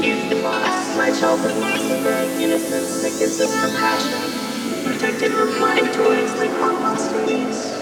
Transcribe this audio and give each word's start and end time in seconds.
my 0.00 1.12
childhood 1.20 1.56
lost 1.58 1.88
the 1.88 2.42
innocent 2.42 3.02
that 3.02 3.18
gives 3.18 3.38
us 3.40 3.52
compassion, 3.60 4.84
protected 4.84 5.32
from 5.32 5.60
my 5.60 5.80
toys 5.92 6.32
like 6.36 6.50
blockbusters. 6.52 7.79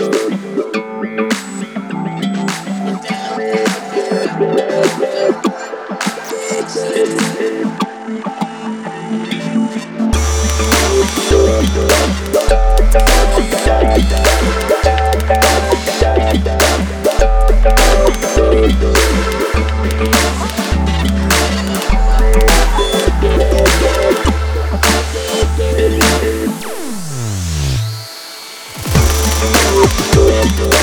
you. 0.00 0.21
Thank. 30.42 30.81